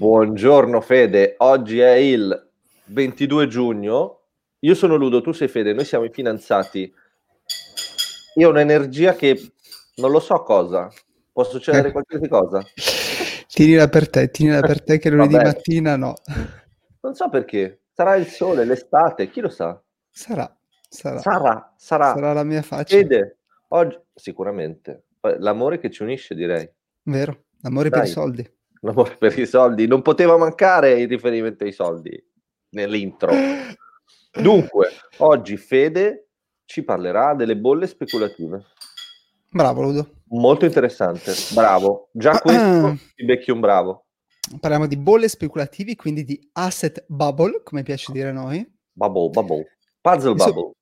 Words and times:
Buongiorno 0.00 0.80
Fede, 0.80 1.34
oggi 1.38 1.80
è 1.80 1.94
il 1.94 2.50
22 2.84 3.48
giugno, 3.48 4.20
io 4.60 4.74
sono 4.76 4.94
Ludo, 4.94 5.20
tu 5.20 5.32
sei 5.32 5.48
Fede, 5.48 5.72
noi 5.72 5.84
siamo 5.84 6.04
i 6.04 6.10
fidanzati. 6.10 6.94
Io 8.36 8.46
ho 8.46 8.50
un'energia 8.52 9.14
che 9.14 9.54
non 9.96 10.12
lo 10.12 10.20
so 10.20 10.40
cosa, 10.44 10.88
può 11.32 11.42
succedere 11.42 11.90
qualsiasi 11.90 12.28
cosa. 12.28 12.62
Tienila 13.48 13.88
per 13.88 14.08
te, 14.08 14.30
tienila 14.30 14.60
per 14.60 14.84
te 14.84 14.98
che 14.98 15.10
lunedì 15.10 15.34
Vabbè. 15.34 15.46
mattina 15.46 15.96
no. 15.96 16.14
Non 17.00 17.16
so 17.16 17.28
perché, 17.28 17.80
sarà 17.90 18.14
il 18.14 18.26
sole, 18.26 18.64
l'estate, 18.64 19.28
chi 19.28 19.40
lo 19.40 19.48
sa? 19.48 19.82
Sarà, 20.10 20.56
sarà. 20.88 21.18
Sarà, 21.18 21.74
sarà. 21.76 22.12
Sarà 22.12 22.32
la 22.34 22.44
mia 22.44 22.62
faccia. 22.62 22.94
Fede, 22.94 23.38
oggi, 23.70 23.98
sicuramente. 24.14 25.06
L'amore 25.38 25.80
che 25.80 25.90
ci 25.90 26.04
unisce, 26.04 26.36
direi. 26.36 26.70
Vero, 27.02 27.46
l'amore 27.62 27.88
Dai. 27.88 27.98
per 27.98 28.08
i 28.08 28.12
soldi 28.12 28.56
l'amore 28.80 29.16
per 29.16 29.38
i 29.38 29.46
soldi, 29.46 29.86
non 29.86 30.02
poteva 30.02 30.36
mancare 30.36 31.00
il 31.00 31.08
riferimento 31.08 31.64
ai 31.64 31.72
soldi 31.72 32.10
nell'intro. 32.70 33.32
Dunque, 34.32 34.90
oggi 35.18 35.56
Fede 35.56 36.28
ci 36.64 36.82
parlerà 36.82 37.34
delle 37.34 37.56
bolle 37.56 37.86
speculative. 37.86 38.64
Bravo 39.50 39.82
Ludo. 39.82 40.10
Molto 40.30 40.66
interessante, 40.66 41.32
bravo. 41.54 42.10
Già 42.12 42.38
questo 42.38 42.98
ti 43.16 43.24
becchi 43.24 43.50
un 43.50 43.60
bravo. 43.60 44.04
Parliamo 44.60 44.86
di 44.86 44.96
bolle 44.96 45.28
speculativi, 45.28 45.96
quindi 45.96 46.24
di 46.24 46.38
asset 46.52 47.04
bubble, 47.08 47.62
come 47.62 47.82
piace 47.82 48.12
dire 48.12 48.28
a 48.28 48.32
noi. 48.32 48.66
Bubble, 48.92 49.30
bubble. 49.30 49.76
Puzzle 50.00 50.34
bubble. 50.34 50.72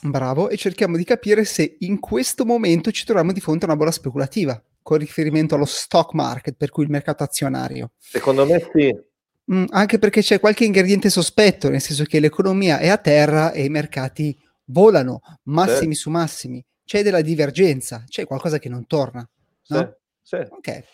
Bravo, 0.00 0.48
e 0.48 0.56
cerchiamo 0.56 0.96
di 0.96 1.04
capire 1.04 1.44
se 1.44 1.76
in 1.80 1.98
questo 1.98 2.44
momento 2.44 2.90
ci 2.90 3.04
troviamo 3.04 3.32
di 3.32 3.40
fronte 3.40 3.64
a 3.64 3.68
una 3.68 3.76
bolla 3.76 3.90
speculativa 3.90 4.62
con 4.88 4.96
riferimento 4.96 5.54
allo 5.54 5.66
stock 5.66 6.14
market, 6.14 6.54
per 6.56 6.70
cui 6.70 6.84
il 6.84 6.88
mercato 6.88 7.22
azionario? 7.22 7.90
Secondo 7.98 8.46
me 8.46 8.70
sì. 8.72 8.98
Mm, 9.52 9.66
anche 9.68 9.98
perché 9.98 10.22
c'è 10.22 10.40
qualche 10.40 10.64
ingrediente 10.64 11.10
sospetto, 11.10 11.68
nel 11.68 11.82
senso 11.82 12.04
che 12.04 12.20
l'economia 12.20 12.78
è 12.78 12.88
a 12.88 12.96
terra 12.96 13.52
e 13.52 13.64
i 13.64 13.68
mercati 13.68 14.34
volano, 14.64 15.20
massimi 15.42 15.94
sì. 15.94 16.00
su 16.00 16.08
massimi. 16.08 16.64
C'è 16.86 17.02
della 17.02 17.20
divergenza, 17.20 18.02
c'è 18.08 18.24
qualcosa 18.24 18.58
che 18.58 18.70
non 18.70 18.86
torna. 18.86 19.28
No? 19.66 19.96
Sì, 20.22 20.36
sì. 20.36 20.46
Ok. 20.48 20.84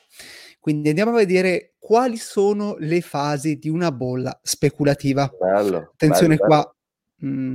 Quindi 0.59 0.89
andiamo 0.89 1.13
a 1.13 1.19
vedere 1.19 1.75
quali 1.79 2.17
sono 2.17 2.75
le 2.81 3.01
fasi 3.01 3.59
di 3.59 3.69
una 3.69 3.93
bolla 3.93 4.37
speculativa. 4.43 5.33
Bello, 5.39 5.91
Attenzione 5.93 6.35
bello, 6.35 6.49
qua. 6.49 6.75
Bello. 7.15 7.33
Mm, 7.33 7.55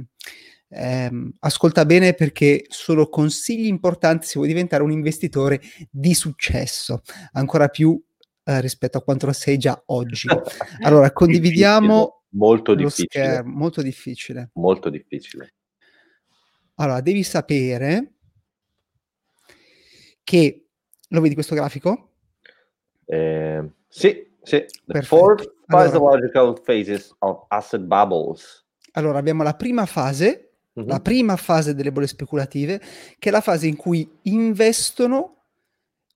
ehm, 0.70 1.34
ascolta 1.40 1.86
bene 1.86 2.14
perché 2.14 2.66
sono 2.70 3.08
consigli 3.08 3.66
importanti 3.66 4.28
se 4.28 4.34
vuoi 4.36 4.48
diventare 4.48 4.84
un 4.84 4.92
investitore 4.92 5.60
di 5.90 6.14
successo, 6.14 7.02
ancora 7.34 7.68
più 7.68 8.02
eh, 8.44 8.62
rispetto 8.62 8.98
a 8.98 9.04
quanto 9.04 9.28
lo 9.28 9.34
sei 9.34 9.58
già 9.58 9.82
oggi. 9.88 10.28
Allora, 10.82 11.12
condividiamo 11.12 12.24
molto 12.30 12.74
difficile. 12.74 13.08
Schermo, 13.08 13.58
molto 13.58 13.82
difficile. 13.82 14.50
Molto 14.54 14.90
difficile. 14.90 15.54
Allora, 16.76 17.02
devi 17.02 17.24
sapere 17.24 18.14
che 20.24 20.68
lo 21.10 21.22
vedi 21.22 21.34
questo 21.34 21.56
grafico? 21.56 22.14
Eh, 23.06 23.70
sì, 23.88 24.32
sì. 24.42 24.66
The 24.86 25.02
four 25.02 25.36
physiological 25.66 26.46
allora, 26.46 26.62
phases 26.62 27.16
of 27.20 27.46
asset 27.50 27.82
bubbles. 27.82 28.66
Allora, 28.94 29.20
abbiamo 29.20 29.44
la 29.44 29.56
prima 29.56 29.86
fase 29.86 30.49
uh-huh. 30.82 30.88
la 30.88 31.00
prima 31.00 31.36
fase 31.36 31.74
delle 31.74 31.92
bolle 31.92 32.08
speculative, 32.08 32.82
che 33.18 33.30
è 33.30 33.32
la 33.32 33.42
fase 33.42 33.68
in 33.68 33.76
cui 33.76 34.08
investono 34.24 35.46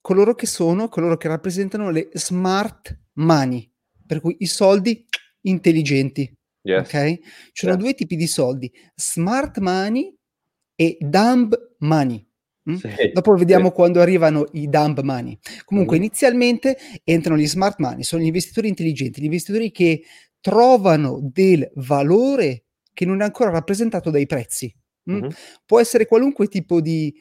coloro 0.02 0.36
che 0.36 0.48
sono, 0.48 0.90
coloro 0.90 1.16
che 1.18 1.28
rappresentano 1.28 1.90
le 1.90 2.10
smart 2.14 2.98
money, 3.14 3.72
per 4.06 4.20
cui 4.20 4.36
i 4.40 4.46
soldi 4.46 5.06
intelligenti. 5.42 6.32
Yes. 6.62 6.88
Ok? 6.88 7.20
Ci 7.52 7.66
sono 7.66 7.74
yes. 7.74 7.82
due 7.82 7.94
tipi 7.94 8.16
di 8.16 8.28
soldi, 8.28 8.72
smart 8.96 9.60
money 9.60 10.16
e 10.76 10.98
dumb 11.00 11.56
money. 11.80 12.26
Mm? 12.70 12.76
Sì, 12.76 12.90
Dopo 13.14 13.34
vediamo 13.36 13.68
sì. 13.68 13.74
quando 13.74 14.00
arrivano 14.02 14.46
i 14.54 14.68
dumb 14.68 15.00
money. 15.02 15.38
Comunque, 15.66 15.98
mm. 15.98 16.02
inizialmente 16.02 16.78
entrano 17.04 17.40
gli 17.40 17.48
smart 17.48 17.80
money, 17.80 18.04
sono 18.04 18.22
gli 18.22 18.28
investitori 18.28 18.68
intelligenti, 18.68 19.22
gli 19.22 19.26
investitori 19.26 19.72
che 19.72 20.04
trovano 20.40 21.20
del 21.22 21.70
valore 21.76 22.66
che 22.94 23.06
non 23.06 23.22
è 23.22 23.24
ancora 23.24 23.50
rappresentato 23.50 24.10
dai 24.10 24.26
prezzi. 24.26 24.74
Mm? 25.12 25.22
Uh-huh. 25.24 25.30
Può 25.66 25.80
essere 25.80 26.06
qualunque 26.06 26.48
tipo 26.48 26.80
di 26.80 27.14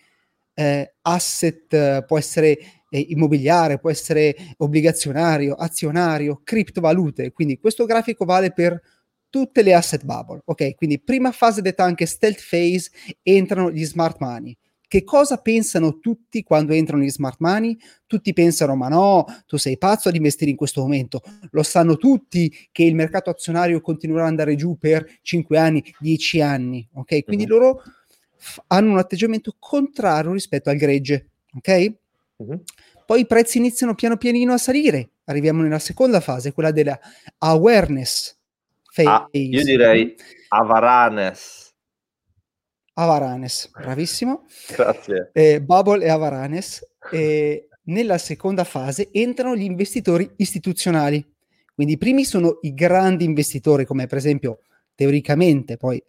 eh, 0.54 0.94
asset, 1.02 2.04
può 2.04 2.18
essere 2.18 2.58
eh, 2.90 3.06
immobiliare, 3.08 3.78
può 3.78 3.90
essere 3.90 4.36
obbligazionario, 4.58 5.54
azionario, 5.54 6.40
criptovalute. 6.44 7.32
Quindi 7.32 7.58
questo 7.58 7.86
grafico 7.86 8.24
vale 8.24 8.52
per 8.52 8.80
tutte 9.28 9.62
le 9.62 9.72
asset 9.72 10.04
bubble. 10.04 10.42
Ok, 10.44 10.74
quindi 10.74 11.00
prima 11.00 11.32
fase 11.32 11.62
detta 11.62 11.84
anche 11.84 12.04
stealth 12.04 12.46
phase 12.48 12.90
entrano 13.22 13.70
gli 13.70 13.84
smart 13.84 14.18
money. 14.20 14.56
Che 14.92 15.04
cosa 15.04 15.38
pensano 15.38 16.00
tutti 16.00 16.42
quando 16.42 16.74
entrano 16.74 17.02
in 17.02 17.10
smart 17.10 17.38
money? 17.38 17.78
Tutti 18.06 18.34
pensano, 18.34 18.76
ma 18.76 18.88
no, 18.88 19.24
tu 19.46 19.56
sei 19.56 19.78
pazzo 19.78 20.10
ad 20.10 20.16
investire 20.16 20.50
in 20.50 20.56
questo 20.58 20.82
momento. 20.82 21.22
Lo 21.52 21.62
sanno 21.62 21.96
tutti 21.96 22.54
che 22.70 22.82
il 22.82 22.94
mercato 22.94 23.30
azionario 23.30 23.80
continuerà 23.80 24.24
ad 24.24 24.28
andare 24.28 24.54
giù 24.54 24.76
per 24.76 25.06
5 25.22 25.56
anni, 25.56 25.82
10 25.98 26.42
anni. 26.42 26.86
Ok? 26.92 27.24
Quindi 27.24 27.44
uh-huh. 27.44 27.58
loro 27.58 27.82
f- 28.36 28.62
hanno 28.66 28.90
un 28.90 28.98
atteggiamento 28.98 29.56
contrario 29.58 30.32
rispetto 30.32 30.68
al 30.68 30.76
gregge. 30.76 31.30
Ok? 31.54 31.92
Uh-huh. 32.36 32.62
Poi 33.06 33.20
i 33.20 33.26
prezzi 33.26 33.56
iniziano 33.56 33.94
piano 33.94 34.18
pianino 34.18 34.52
a 34.52 34.58
salire. 34.58 35.12
Arriviamo 35.24 35.62
nella 35.62 35.78
seconda 35.78 36.20
fase, 36.20 36.52
quella 36.52 36.70
della 36.70 37.00
awareness 37.38 38.36
phase. 38.94 39.08
Ah, 39.08 39.26
io 39.30 39.64
direi 39.64 40.14
avaranes. 40.48 41.61
Avaranes, 42.94 43.70
bravissimo. 43.70 44.44
Grazie. 44.74 45.30
Eh, 45.32 45.62
Bubble 45.62 46.04
e 46.04 46.10
Avaranes. 46.10 46.86
E 47.10 47.68
nella 47.84 48.18
seconda 48.18 48.64
fase 48.64 49.08
entrano 49.12 49.56
gli 49.56 49.62
investitori 49.62 50.30
istituzionali. 50.36 51.24
Quindi 51.74 51.94
i 51.94 51.98
primi 51.98 52.24
sono 52.24 52.58
i 52.62 52.74
grandi 52.74 53.24
investitori, 53.24 53.86
come 53.86 54.06
per 54.06 54.18
esempio 54.18 54.60
teoricamente, 54.94 55.78
poi 55.78 56.02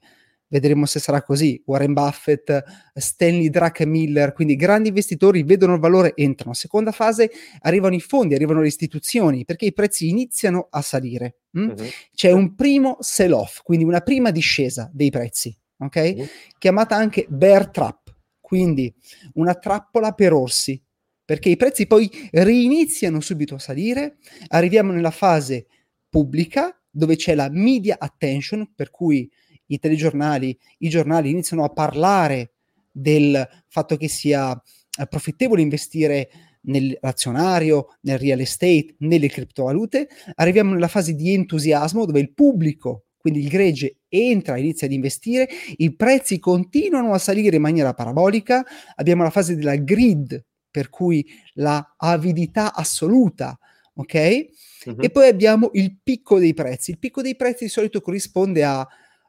vedremo 0.50 0.86
se 0.86 1.00
sarà 1.00 1.24
così, 1.24 1.60
Warren 1.66 1.94
Buffett, 1.94 2.64
Stanley 2.94 3.50
Druckenmiller, 3.50 4.34
quindi 4.34 4.56
grandi 4.56 4.90
investitori 4.90 5.42
vedono 5.42 5.74
il 5.74 5.80
valore, 5.80 6.14
entrano. 6.16 6.54
Seconda 6.54 6.92
fase 6.92 7.32
arrivano 7.62 7.96
i 7.96 8.02
fondi, 8.02 8.36
arrivano 8.36 8.62
le 8.62 8.68
istituzioni, 8.68 9.46
perché 9.46 9.66
i 9.66 9.74
prezzi 9.74 10.10
iniziano 10.10 10.68
a 10.70 10.82
salire. 10.82 11.38
Mm? 11.58 11.70
Uh-huh. 11.70 11.88
C'è 12.14 12.32
un 12.32 12.54
primo 12.54 12.98
sell-off, 13.00 13.62
quindi 13.64 13.86
una 13.86 14.02
prima 14.02 14.30
discesa 14.30 14.92
dei 14.94 15.10
prezzi 15.10 15.58
ok? 15.78 16.16
Mm. 16.18 16.24
Chiamata 16.58 16.96
anche 16.96 17.26
bear 17.30 17.70
trap, 17.70 18.16
quindi 18.40 18.94
una 19.34 19.56
trappola 19.56 20.12
per 20.12 20.34
orsi, 20.34 20.82
perché 21.26 21.50
i 21.50 21.56
prezzi 21.56 21.88
poi 21.88 22.10
riniziano 22.32 23.20
subito 23.20 23.56
a 23.56 23.60
salire, 23.60 24.18
arriviamo 24.50 24.92
nella 24.92 25.12
fase 25.12 25.68
pubblica 26.10 26.78
dove 26.90 27.16
c'è 27.16 27.34
la 27.34 27.50
media 27.50 27.96
attention, 27.98 28.74
per 28.76 28.92
cui 28.92 29.30
i 29.68 29.80
telegiornali, 29.80 30.58
i 30.80 30.90
giornali 30.90 31.30
iniziano 31.30 31.64
a 31.64 31.70
parlare 31.70 32.54
del 32.92 33.48
fatto 33.68 33.98
che 33.98 34.08
sia 34.08 34.52
eh, 34.52 35.08
profittevole 35.08 35.62
investire 35.62 36.30
nell'azionario, 36.66 37.98
nel 38.02 38.20
real 38.20 38.40
estate, 38.40 38.96
nelle 39.00 39.28
criptovalute, 39.28 40.08
arriviamo 40.36 40.74
nella 40.74 40.88
fase 40.88 41.14
di 41.14 41.34
entusiasmo 41.34 42.06
dove 42.06 42.20
il 42.20 42.34
pubblico 42.34 43.06
quindi 43.24 43.40
il 43.40 43.48
gregge 43.48 44.00
entra, 44.10 44.58
inizia 44.58 44.86
ad 44.86 44.92
investire, 44.92 45.48
i 45.78 45.96
prezzi 45.96 46.40
continuano 46.40 47.14
a 47.14 47.18
salire 47.18 47.56
in 47.56 47.62
maniera 47.62 47.94
parabolica, 47.94 48.66
abbiamo 48.96 49.24
la 49.24 49.30
fase 49.30 49.56
della 49.56 49.78
grid, 49.78 50.44
per 50.70 50.90
cui 50.90 51.26
la 51.54 51.96
avidità 51.96 52.74
assoluta, 52.74 53.58
ok? 53.94 54.46
Uh-huh. 54.84 54.96
E 55.00 55.10
poi 55.10 55.30
abbiamo 55.30 55.70
il 55.72 55.98
picco 56.04 56.38
dei 56.38 56.54
prezzi. 56.54 56.92
Il 56.92 57.00
picco 57.00 57.22
dei 57.22 57.38
prezzi 57.38 57.64
di 57.64 57.70
solito 57.70 58.02
corrisponde 58.02 58.62
a 58.62 58.86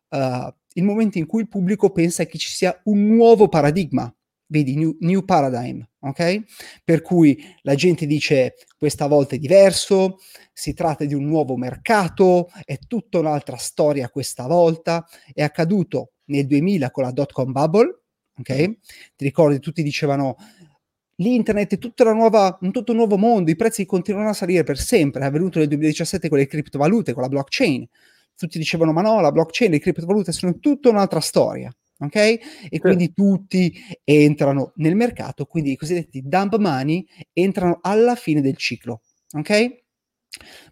uh, 0.09 0.53
il 0.73 0.83
momento 0.83 1.19
in 1.19 1.27
cui 1.27 1.43
il 1.43 1.49
pubblico 1.49 1.91
pensa 1.91 2.27
che 2.27 2.37
ci 2.37 2.51
sia 2.51 2.77
un 2.87 3.07
nuovo 3.07 3.47
paradigma, 3.47 4.13
vedi, 4.47 4.75
new, 4.75 4.97
new 5.03 5.25
paradigm, 5.25 5.81
ok? 6.05 6.43
Per 6.85 7.03
cui 7.03 7.43
la 7.63 7.75
gente 7.75 8.07
dice 8.07 8.55
questa 8.77 9.07
volta 9.07 9.35
è 9.35 9.39
diverso, 9.39 10.19
si 10.53 10.75
tratta 10.75 11.05
di 11.05 11.15
un 11.15 11.25
nuovo 11.25 11.57
mercato, 11.57 12.51
è 12.65 12.79
tutta 12.79 13.19
un'altra 13.19 13.57
storia 13.57 14.09
questa 14.11 14.47
volta, 14.47 15.07
è 15.33 15.43
accaduto 15.43 16.13
nel 16.27 16.47
2000 16.47 16.91
con 16.91 17.05
la 17.05 17.11
dot 17.11 17.33
com 17.33 17.53
bubble, 17.53 18.01
ok? 18.39 18.55
Ti 19.17 19.25
ricordi, 19.25 19.59
tutti 19.59 19.83
dicevano 19.83 20.37
l'internet 21.17 21.75
è 21.75 21.79
tutta 21.79 22.13
nuova, 22.13 22.59
un 22.63 22.73
tutto 22.73 22.93
nuovo 22.93 23.17
mondo, 23.17 23.51
i 23.51 23.57
prezzi 23.57 23.87
continuano 23.87 24.31
a 24.31 24.33
salire 24.33 24.65
per 24.65 24.79
sempre, 24.79 25.23
è 25.23 25.27
avvenuto 25.27 25.59
nel 25.59 25.69
2017 25.69 26.29
con 26.29 26.39
le 26.39 26.47
criptovalute, 26.47 27.13
con 27.13 27.23
la 27.23 27.29
blockchain. 27.29 27.87
Tutti 28.37 28.59
dicevano 28.59 28.93
ma 28.93 29.01
no, 29.01 29.21
la 29.21 29.31
blockchain, 29.31 29.71
le 29.71 29.79
criptovalute 29.79 30.33
sono 30.33 30.59
tutta 30.59 30.89
un'altra 30.89 31.21
storia 31.21 31.73
ok? 31.99 32.17
E 32.17 32.41
sì. 32.71 32.79
quindi 32.79 33.13
tutti 33.13 33.73
entrano 34.05 34.73
nel 34.77 34.97
mercato, 34.97 35.47
quindi 35.47 35.73
i 35.73 35.77
cosiddetti 35.77 36.23
dump 36.25 36.57
money 36.57 37.07
entrano 37.33 37.79
alla 37.83 38.15
fine 38.15 38.41
del 38.41 38.57
ciclo, 38.57 39.03
ok? 39.33 39.83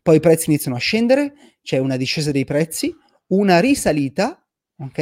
poi 0.02 0.16
i 0.16 0.20
prezzi 0.20 0.50
iniziano 0.50 0.76
a 0.76 0.80
scendere, 0.80 1.34
c'è 1.62 1.78
una 1.78 1.96
discesa 1.96 2.30
dei 2.30 2.44
prezzi, 2.44 2.94
una 3.28 3.60
risalita, 3.60 4.44
ok? 4.76 4.94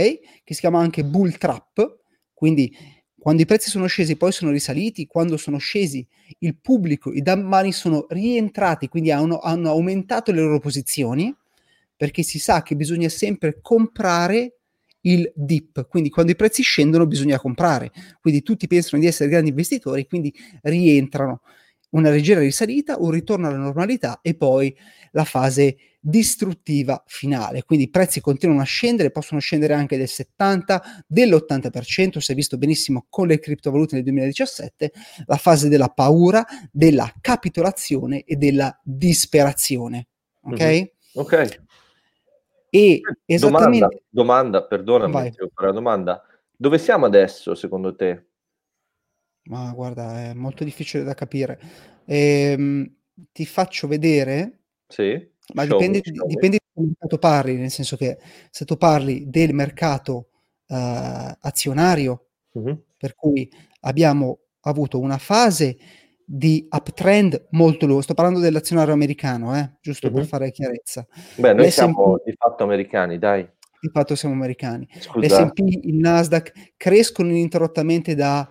Che 0.44 0.55
si 0.55 0.61
chiama 0.61 0.81
anche 0.81 1.05
bull 1.05 1.37
trap, 1.37 1.99
quindi 2.32 2.75
quando 3.19 3.43
i 3.43 3.46
prezzi 3.46 3.69
sono 3.69 3.87
scesi 3.87 4.17
poi 4.17 4.32
sono 4.32 4.50
risaliti, 4.50 5.06
quando 5.06 5.37
sono 5.37 5.58
scesi 5.58 6.06
il 6.38 6.58
pubblico, 6.58 7.12
i 7.12 7.22
dump 7.22 7.44
money 7.44 7.72
sono 7.72 8.06
rientrati, 8.08 8.88
quindi 8.88 9.11
hanno, 9.11 9.38
hanno 9.40 9.70
aumentato 9.70 10.32
le 10.32 10.40
loro 10.40 10.58
posizioni, 10.58 11.34
perché 11.96 12.22
si 12.22 12.38
sa 12.38 12.62
che 12.62 12.76
bisogna 12.76 13.11
sempre 13.11 13.61
comprare 13.61 14.60
il 15.02 15.31
dip, 15.35 15.87
quindi 15.88 16.11
quando 16.11 16.32
i 16.32 16.37
prezzi 16.37 16.62
scendono 16.62 17.06
bisogna 17.06 17.38
comprare, 17.38 17.91
quindi 18.20 18.43
tutti 18.43 18.67
pensano 18.67 19.00
di 19.00 19.08
essere 19.08 19.31
grandi 19.31 19.50
investitori, 19.50 20.06
quindi 20.06 20.35
rientrano 20.62 21.43
una 21.91 22.11
leggera 22.11 22.41
risalita, 22.41 22.99
un 22.99 23.11
ritorno 23.11 23.49
alla 23.49 23.56
normalità 23.56 24.20
e 24.23 24.35
poi 24.35 24.76
la 25.12 25.25
fase 25.25 25.76
distruttiva 25.99 27.02
finale. 27.06 27.64
Quindi 27.64 27.87
i 27.87 27.91
prezzi 27.91 28.20
continuano 28.20 28.62
a 28.62 28.64
scendere, 28.64 29.11
possono 29.11 29.41
scendere 29.41 29.75
anche 29.75 29.97
del 29.97 30.08
70, 30.08 31.05
dell'80%, 31.06 32.19
si 32.19 32.32
è 32.32 32.35
visto 32.35 32.56
benissimo 32.58 33.06
con 33.08 33.26
le 33.26 33.38
criptovalute 33.38 33.96
nel 33.96 34.05
2017, 34.05 34.93
la 35.26 35.37
fase 35.37 35.69
della 35.69 35.88
paura, 35.88 36.46
della 36.70 37.12
capitolazione 37.20 38.23
e 38.23 38.37
della 38.37 38.79
disperazione. 38.82 40.08
Ok? 40.43 40.61
Mm-hmm. 40.61 40.85
Ok. 41.14 41.62
E 42.70 43.00
esattamente... 43.25 43.78
Domanda, 44.08 44.62
domanda 44.62 44.67
perdonami, 44.67 45.32
una 45.56 45.72
domanda. 45.72 46.22
Dove 46.56 46.78
siamo 46.78 47.06
adesso, 47.06 47.55
secondo 47.55 47.94
te? 47.96 48.26
Ma 49.44 49.72
guarda, 49.72 50.31
è 50.31 50.34
molto 50.34 50.62
difficile 50.62 51.02
da 51.02 51.14
capire. 51.14 51.58
Ehm, 52.05 52.94
ti 53.32 53.44
faccio 53.44 53.87
vedere 53.88 54.61
Sì, 54.87 55.28
ma 55.55 55.64
show 55.64 55.78
dipende, 55.78 56.00
show 56.02 56.26
dipende 56.26 56.58
da 56.58 56.81
che 56.81 56.87
mercato 56.87 57.19
parli, 57.19 57.56
nel 57.56 57.70
senso 57.70 57.96
che 57.96 58.19
se 58.50 58.64
tu 58.64 58.76
parli 58.76 59.28
del 59.28 59.52
mercato 59.52 60.28
uh, 60.69 61.32
azionario, 61.40 62.28
mm-hmm. 62.58 62.75
per 62.96 63.14
cui 63.14 63.50
abbiamo 63.81 64.40
avuto 64.61 64.99
una 64.99 65.19
fase 65.19 65.76
di 66.32 66.65
uptrend 66.71 67.49
molto 67.50 67.87
lungo, 67.87 68.03
sto 68.03 68.15
parlando 68.15 68.38
dell'azionario 68.38 68.94
americano, 68.94 69.56
eh, 69.59 69.79
giusto 69.81 70.06
mm-hmm. 70.06 70.17
per 70.17 70.27
fare 70.27 70.50
chiarezza. 70.53 71.05
Beh, 71.35 71.55
noi 71.55 71.73
siamo 71.73 72.21
di 72.25 72.32
fatto 72.38 72.62
americani, 72.62 73.19
dai. 73.19 73.43
Di 73.81 73.91
fatto 73.93 74.15
siamo 74.15 74.37
americani. 74.37 74.88
Scusa. 75.00 75.43
L'S&P, 75.43 75.59
il 75.59 75.97
Nasdaq 75.97 76.75
crescono 76.77 77.31
ininterrottamente 77.31 78.15
da 78.15 78.49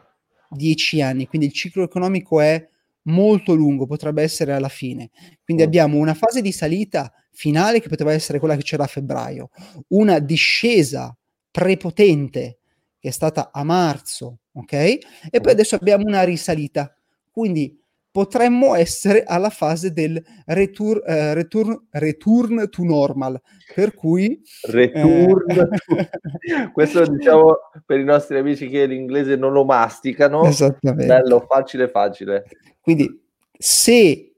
dieci 0.49 1.01
anni, 1.01 1.27
quindi 1.27 1.47
il 1.47 1.53
ciclo 1.53 1.83
economico 1.83 2.41
è 2.41 2.67
molto 3.03 3.53
lungo, 3.53 3.85
potrebbe 3.85 4.23
essere 4.23 4.51
alla 4.51 4.67
fine. 4.67 5.09
Quindi 5.45 5.63
mm. 5.63 5.65
abbiamo 5.67 5.99
una 5.99 6.15
fase 6.15 6.41
di 6.41 6.51
salita 6.51 7.13
finale 7.31 7.79
che 7.79 7.87
poteva 7.87 8.11
essere 8.11 8.39
quella 8.39 8.57
che 8.57 8.63
c'era 8.63 8.83
a 8.83 8.87
febbraio, 8.87 9.51
una 9.89 10.19
discesa 10.19 11.15
prepotente 11.49 12.57
che 12.99 13.07
è 13.07 13.11
stata 13.11 13.51
a 13.53 13.63
marzo, 13.63 14.39
ok? 14.51 14.73
E 14.73 14.99
poi 15.31 15.53
mm. 15.53 15.55
adesso 15.55 15.75
abbiamo 15.75 16.03
una 16.05 16.23
risalita. 16.23 16.93
Quindi 17.39 17.81
potremmo 18.11 18.75
essere 18.75 19.23
alla 19.23 19.49
fase 19.49 19.93
del 19.93 20.21
return, 20.47 20.99
uh, 21.05 21.33
return, 21.33 21.87
return 21.91 22.69
to 22.69 22.83
normal, 22.83 23.39
per 23.73 23.93
cui... 23.93 24.41
Return 24.67 25.49
eh... 25.49 25.55
to... 25.55 26.67
Questo 26.73 27.05
diciamo 27.05 27.55
per 27.85 27.97
i 27.97 28.03
nostri 28.03 28.37
amici 28.37 28.67
che 28.67 28.85
l'inglese 28.85 29.37
non 29.37 29.53
lo 29.53 29.63
masticano. 29.63 30.43
Esattamente. 30.43 31.05
Bello, 31.05 31.45
facile, 31.47 31.87
facile. 31.87 32.43
Quindi 32.81 33.09
se, 33.57 34.33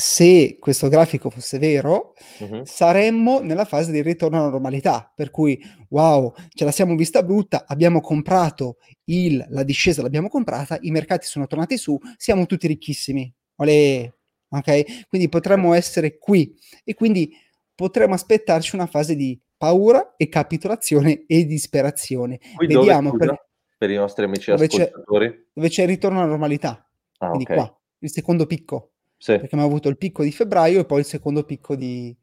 se 0.00 0.56
questo 0.58 0.88
grafico 0.88 1.28
fosse 1.28 1.58
vero, 1.58 2.14
uh-huh. 2.38 2.64
saremmo 2.64 3.40
nella 3.40 3.66
fase 3.66 3.92
di 3.92 4.00
ritorno 4.00 4.38
alla 4.38 4.48
normalità, 4.48 5.12
per 5.14 5.30
cui 5.30 5.62
wow, 5.90 6.32
ce 6.48 6.64
la 6.64 6.70
siamo 6.70 6.96
vista 6.96 7.22
brutta, 7.22 7.64
abbiamo 7.66 8.00
comprato 8.00 8.78
il, 9.04 9.44
la 9.50 9.62
discesa, 9.62 10.00
l'abbiamo 10.00 10.28
comprata, 10.28 10.78
i 10.80 10.90
mercati 10.90 11.26
sono 11.26 11.46
tornati 11.46 11.76
su, 11.76 11.98
siamo 12.16 12.46
tutti 12.46 12.66
ricchissimi. 12.66 13.32
Olè, 13.56 14.10
ok? 14.48 15.06
Quindi 15.06 15.28
potremmo 15.28 15.74
essere 15.74 16.16
qui 16.16 16.56
e 16.82 16.94
quindi 16.94 17.30
potremmo 17.74 18.14
aspettarci 18.14 18.74
una 18.74 18.86
fase 18.86 19.14
di 19.14 19.38
paura 19.56 20.14
e 20.16 20.30
capitolazione 20.30 21.24
e 21.26 21.44
disperazione. 21.44 22.40
Qui 22.56 22.66
Vediamo 22.66 23.14
per, 23.14 23.48
per, 23.76 23.90
i 23.90 23.96
nostri 23.96 24.24
amici 24.24 24.50
dove 24.50 24.64
ascoltatori. 24.64 25.28
C'è, 25.28 25.44
dove 25.52 25.68
c'è 25.68 25.82
il 25.82 25.88
ritorno 25.88 26.20
alla 26.20 26.30
normalità. 26.30 26.90
Ah, 27.18 27.26
quindi 27.28 27.44
okay. 27.44 27.56
qua 27.56 27.74
il 28.00 28.10
secondo 28.10 28.46
picco, 28.46 28.92
sì. 29.20 29.32
perché 29.32 29.54
abbiamo 29.54 29.66
avuto 29.66 29.90
il 29.90 29.98
picco 29.98 30.24
di 30.24 30.32
febbraio 30.32 30.80
e 30.80 30.84
poi 30.86 31.00
il 31.00 31.04
secondo 31.04 31.44
picco 31.44 31.76
di, 31.76 32.14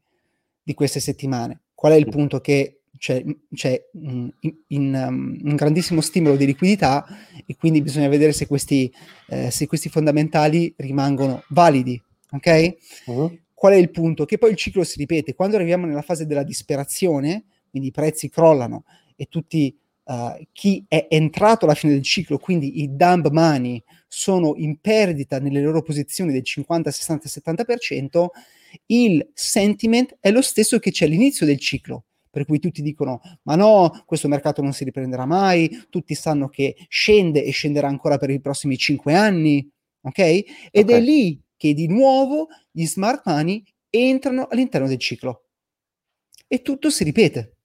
di 0.60 0.74
queste 0.74 0.98
settimane. 0.98 1.60
Qual 1.74 1.92
è 1.92 1.96
il 1.96 2.08
punto? 2.08 2.40
Che 2.40 2.80
c'è, 2.98 3.24
c'è 3.54 3.80
in, 3.92 4.28
in, 4.66 5.06
um, 5.08 5.38
un 5.40 5.54
grandissimo 5.54 6.00
stimolo 6.00 6.34
di 6.34 6.44
liquidità 6.44 7.06
e 7.46 7.56
quindi 7.56 7.82
bisogna 7.82 8.08
vedere 8.08 8.32
se 8.32 8.48
questi, 8.48 8.92
eh, 9.28 9.52
se 9.52 9.66
questi 9.68 9.88
fondamentali 9.88 10.74
rimangono 10.76 11.44
validi. 11.50 12.02
Ok? 12.32 12.76
Uh-huh. 13.06 13.38
Qual 13.54 13.72
è 13.72 13.76
il 13.76 13.90
punto? 13.90 14.24
Che 14.24 14.36
poi 14.36 14.50
il 14.50 14.56
ciclo 14.56 14.82
si 14.82 14.98
ripete. 14.98 15.34
Quando 15.34 15.54
arriviamo 15.54 15.86
nella 15.86 16.02
fase 16.02 16.26
della 16.26 16.42
disperazione, 16.42 17.44
quindi 17.70 17.88
i 17.88 17.92
prezzi 17.92 18.28
crollano 18.28 18.84
e 19.14 19.26
tutti 19.26 19.76
uh, 20.08 20.42
chi 20.52 20.84
è 20.88 21.06
entrato 21.10 21.66
alla 21.66 21.74
fine 21.74 21.92
del 21.92 22.02
ciclo, 22.02 22.38
quindi 22.38 22.82
i 22.82 22.96
dump 22.96 23.28
money, 23.28 23.82
sono 24.08 24.54
in 24.56 24.80
perdita 24.80 25.38
nelle 25.38 25.60
loro 25.60 25.82
posizioni 25.82 26.32
del 26.32 26.42
50, 26.42 26.90
60, 26.90 27.28
70%, 27.28 28.26
il 28.86 29.30
sentiment 29.34 30.16
è 30.18 30.30
lo 30.30 30.42
stesso 30.42 30.78
che 30.78 30.90
c'è 30.90 31.04
all'inizio 31.04 31.46
del 31.46 31.58
ciclo. 31.58 32.04
Per 32.30 32.44
cui 32.44 32.58
tutti 32.58 32.82
dicono: 32.82 33.20
Ma 33.42 33.54
no, 33.54 34.02
questo 34.06 34.28
mercato 34.28 34.62
non 34.62 34.72
si 34.72 34.84
riprenderà 34.84 35.24
mai. 35.24 35.86
Tutti 35.88 36.14
sanno 36.14 36.48
che 36.48 36.76
scende 36.88 37.42
e 37.44 37.50
scenderà 37.50 37.88
ancora 37.88 38.18
per 38.18 38.30
i 38.30 38.40
prossimi 38.40 38.76
5 38.76 39.14
anni. 39.14 39.68
Ok? 40.02 40.18
Ed 40.18 40.44
okay. 40.72 40.96
è 40.96 41.00
lì 41.00 41.40
che 41.56 41.74
di 41.74 41.88
nuovo 41.88 42.48
gli 42.70 42.84
smart 42.86 43.22
money 43.26 43.62
entrano 43.90 44.46
all'interno 44.50 44.86
del 44.86 44.98
ciclo. 44.98 45.44
E 46.46 46.62
tutto 46.62 46.90
si 46.90 47.04
ripete. 47.04 47.57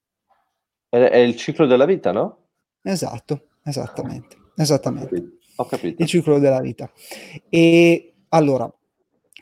È, 0.93 0.97
è 0.97 1.17
il 1.17 1.35
ciclo 1.35 1.65
della 1.65 1.85
vita, 1.85 2.11
no? 2.11 2.49
Esatto, 2.83 3.47
esattamente. 3.63 4.37
Esattamente. 4.55 5.39
Ho 5.55 5.65
capito. 5.65 5.99
Il 5.99 6.07
ciclo 6.07 6.37
della 6.37 6.59
vita. 6.61 6.91
E 7.49 8.13
allora, 8.29 8.71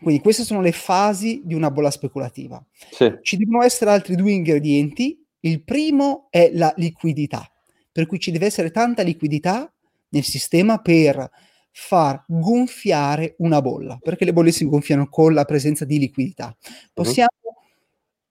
quindi 0.02 0.22
queste 0.22 0.44
sono 0.44 0.62
le 0.62 0.72
fasi 0.72 1.42
di 1.44 1.54
una 1.54 1.70
bolla 1.70 1.92
speculativa. 1.92 2.64
Sì. 2.92 3.18
Ci 3.22 3.36
devono 3.36 3.64
essere 3.64 3.92
altri 3.92 4.16
due 4.16 4.32
ingredienti. 4.32 5.22
Il 5.42 5.62
primo 5.64 6.28
è 6.30 6.52
la 6.54 6.74
liquidità, 6.78 7.46
per 7.92 8.06
cui 8.06 8.20
ci 8.20 8.32
deve 8.32 8.46
essere 8.46 8.72
tanta 8.72 9.02
liquidità 9.02 9.70
nel 10.10 10.24
sistema 10.24 10.78
per 10.78 11.30
far 11.74 12.24
gonfiare 12.28 13.36
una 13.40 13.62
bolla, 13.62 13.98
perché 14.02 14.24
le 14.24 14.32
bolle 14.32 14.52
si 14.52 14.66
gonfiano 14.66 15.10
con 15.10 15.34
la 15.34 15.44
presenza 15.44 15.84
di 15.84 16.00
liquidità. 16.00 16.56
Possiamo, 16.94 17.30
uh-huh. 17.34 17.41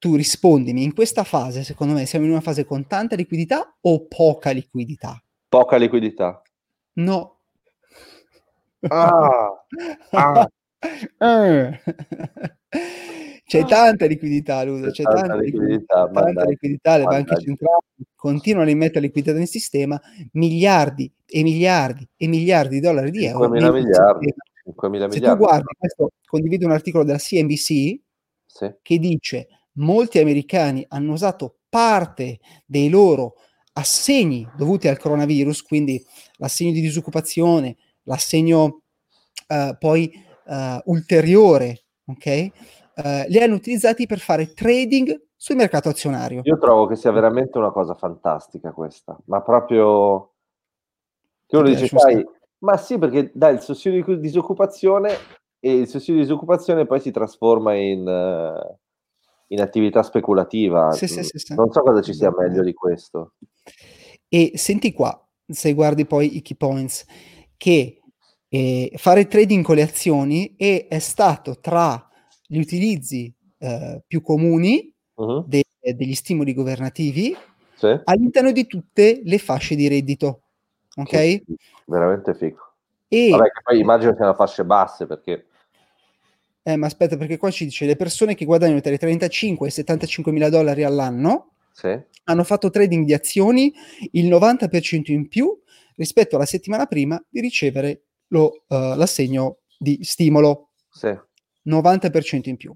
Tu 0.01 0.17
rispondimi, 0.17 0.83
in 0.83 0.95
questa 0.95 1.23
fase, 1.23 1.63
secondo 1.63 1.95
me, 1.95 2.07
siamo 2.07 2.25
in 2.25 2.33
una 2.33 2.41
fase 2.41 2.65
con 2.65 2.89
tanta 2.89 3.15
liquidità 3.15 3.77
o 3.83 4.07
poca 4.09 4.51
liquidità? 4.51 5.23
Poca 5.49 5.77
liquidità. 5.77 6.43
No, 6.95 7.41
Ah, 8.89 9.63
ah. 10.13 10.49
c'è 13.45 13.65
tanta 13.67 14.07
liquidità, 14.07 14.63
Ludo, 14.63 14.91
c'è, 14.91 15.03
tanta, 15.03 15.21
tanta 15.21 15.37
liquidità, 15.37 16.05
liquidità, 16.05 16.23
tanta 16.23 16.45
liquidità 16.45 16.97
le 16.97 17.05
banche 17.05 17.37
centrali 17.39 17.81
continuano 18.15 18.69
a 18.69 18.71
immettere 18.71 19.01
liquidità 19.01 19.37
nel 19.37 19.49
sistema, 19.49 20.01
miliardi 20.33 21.13
e 21.27 21.43
miliardi 21.43 22.09
e 22.17 22.27
miliardi 22.29 22.77
di 22.77 22.81
dollari 22.81 23.11
di 23.11 23.27
euro. 23.27 23.49
5.000 23.49 23.73
miliardi. 23.73 24.35
5.000 24.67 24.89
miliardi. 24.89 25.15
Se 25.17 25.21
tu 25.21 25.37
guardi, 25.37 25.75
questo, 25.79 26.11
condivido 26.27 26.65
un 26.67 26.73
articolo 26.73 27.05
della 27.05 27.19
CNBC 27.19 27.67
sì. 28.47 28.75
che 28.81 28.99
dice 28.99 29.49
molti 29.75 30.19
americani 30.19 30.85
hanno 30.89 31.13
usato 31.13 31.59
parte 31.69 32.41
dei 32.67 32.89
loro 32.89 33.35
assegni 33.73 34.47
dovuti 34.57 34.89
al 34.89 34.99
coronavirus, 34.99 35.63
quindi 35.63 36.05
l'assegno 36.37 36.73
di 36.73 36.81
disoccupazione, 36.81 37.77
l'assegno 38.03 38.83
uh, 39.49 39.77
poi 39.79 40.11
uh, 40.47 40.81
ulteriore, 40.85 41.85
ok? 42.07 42.49
Uh, 42.97 43.29
li 43.29 43.39
hanno 43.39 43.55
utilizzati 43.55 44.07
per 44.07 44.19
fare 44.19 44.53
trading 44.53 45.29
sul 45.37 45.57
mercato 45.57 45.89
azionario. 45.89 46.43
Io 46.45 46.59
trovo 46.59 46.87
che 46.87 46.97
sia 46.97 47.13
veramente 47.13 47.57
una 47.57 47.71
cosa 47.71 47.95
fantastica 47.95 48.73
questa, 48.73 49.19
ma 49.27 49.41
proprio 49.41 50.33
che 51.47 51.57
uno 51.57 51.69
dice, 51.69 51.89
sai, 51.89 52.23
ma 52.59 52.77
sì, 52.77 52.99
perché 52.99 53.31
dai 53.33 53.55
il 53.55 53.61
sussidio 53.61 54.05
di 54.05 54.21
disoccupazione 54.21 55.15
e 55.59 55.73
il 55.73 55.89
sussidio 55.89 56.21
di 56.21 56.27
disoccupazione 56.27 56.87
poi 56.87 57.01
si 57.01 57.11
trasforma 57.11 57.75
in, 57.75 58.07
uh, 58.07 58.79
in 59.53 59.61
attività 59.61 60.03
speculativa. 60.03 60.93
Sì, 60.93 61.07
sì, 61.07 61.23
sì, 61.23 61.55
non 61.55 61.71
so 61.73 61.83
cosa 61.83 62.01
ci 62.03 62.15
sia 62.15 62.33
meglio 62.37 62.63
di 62.63 62.73
questo. 62.73 63.35
E 64.29 64.53
senti 64.55 64.93
qua, 64.93 65.27
se 65.47 65.73
guardi 65.75 66.07
poi 66.07 66.37
i 66.37 66.43
key 66.43 66.57
points, 66.57 67.05
che 67.57 68.01
eh, 68.49 68.93
fare 68.97 69.27
trading 69.27 69.65
con 69.65 69.77
le 69.77 69.83
azioni 69.83 70.55
è, 70.57 70.87
è 70.89 70.99
stato 70.99 71.59
tra 71.61 72.09
gli 72.47 72.59
utilizzi 72.59 73.33
eh, 73.59 74.03
più 74.07 74.23
comuni 74.23 74.93
Mhm. 75.17 75.45
de- 75.47 75.65
degli 75.95 76.15
stimoli 76.15 76.55
governativi 76.55 77.37
all'interno 78.05 78.53
di 78.53 78.67
tutte 78.67 79.21
le 79.23 79.39
fasce 79.39 79.75
di 79.75 79.87
reddito. 79.89 80.43
Ok? 80.97 81.43
Veramente 81.87 82.35
figo. 82.35 82.73
E 83.09 83.29
Vabbè, 83.31 83.51
che 83.51 83.61
poi 83.63 83.81
immagino 83.81 84.15
siano 84.15 84.35
fasce 84.35 84.65
basse 84.65 85.07
perché 85.07 85.47
Eh, 86.63 86.77
ma 86.77 86.87
aspetta, 86.87 87.17
perché 87.17 87.39
qua 87.39 87.51
ci 87.51 87.65
dice 87.65 87.87
le 87.87 87.97
persone 87.97 88.35
che 88.35 88.45
guadagnano 88.45 88.81
tra 88.81 88.93
i 88.93 88.99
35 88.99 89.67
e 89.67 89.71
i 89.71 89.73
75 89.73 90.31
mila 90.31 90.51
dollari 90.51 90.85
all'anno 90.85 91.55
sì. 91.73 91.99
hanno 92.25 92.45
fatto 92.45 92.69
trading 92.69 93.07
di 93.07 93.15
azioni 93.15 93.73
il 94.13 94.29
90% 94.29 95.11
in 95.11 95.29
più 95.29 95.59
rispetto 95.97 96.37
alla 96.37 96.45
settimana 96.45 96.87
prima 96.87 97.23
di 97.29 97.41
ricevere 97.41 98.03
lo, 98.29 98.65
eh, 98.69 98.95
l'assegno 98.97 99.59
di 99.79 99.99
stimolo, 100.03 100.71
Sì. 100.91 101.17
90% 101.67 102.49
in 102.49 102.57
più. 102.57 102.75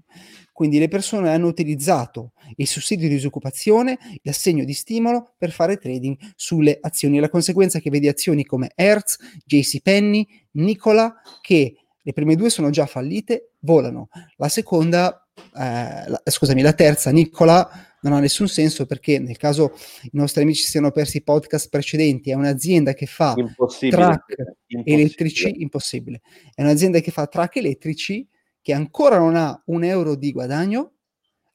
Quindi 0.51 0.79
le 0.79 0.87
persone 0.87 1.29
hanno 1.29 1.47
utilizzato 1.47 2.31
il 2.55 2.65
sussidio 2.65 3.07
di 3.07 3.15
disoccupazione, 3.15 3.97
l'assegno 4.21 4.63
di 4.63 4.73
stimolo 4.73 5.33
per 5.37 5.51
fare 5.51 5.77
trading 5.77 6.17
sulle 6.35 6.77
azioni. 6.79 7.19
La 7.19 7.29
conseguenza 7.29 7.77
è 7.77 7.81
che 7.81 7.89
vedi 7.89 8.07
azioni 8.07 8.45
come 8.45 8.71
Hertz, 8.73 9.17
JCPenney, 9.45 10.25
Nicola, 10.51 11.13
che 11.41 11.75
le 12.01 12.13
prime 12.13 12.35
due 12.35 12.49
sono 12.49 12.69
già 12.69 12.85
fallite, 12.85 13.53
volano. 13.65 14.07
La 14.37 14.47
seconda, 14.47 15.27
eh, 15.35 16.07
la- 16.07 16.21
scusami, 16.23 16.61
la 16.61 16.73
terza, 16.73 17.11
Nicola, 17.11 17.69
non 18.01 18.13
ha 18.13 18.19
nessun 18.19 18.47
senso 18.47 18.85
perché 18.85 19.17
nel 19.19 19.35
caso 19.35 19.73
i 20.03 20.09
nostri 20.13 20.43
amici 20.43 20.61
si 20.63 20.69
siano 20.69 20.91
persi 20.91 21.17
i 21.17 21.23
podcast 21.23 21.69
precedenti, 21.69 22.29
è 22.29 22.35
un'azienda 22.35 22.93
che 22.93 23.07
fa 23.07 23.33
Impossibile. 23.35 23.97
track 24.01 24.35
Impossibile. 24.37 24.95
elettrici, 24.95 25.61
impossibile. 25.61 26.21
È 26.53 26.61
un'azienda 26.61 26.99
che 26.99 27.11
fa 27.11 27.25
track 27.25 27.55
elettrici 27.57 28.27
che 28.61 28.73
ancora 28.73 29.17
non 29.17 29.35
ha 29.35 29.59
un 29.65 29.83
euro 29.83 30.15
di 30.15 30.31
guadagno, 30.31 30.93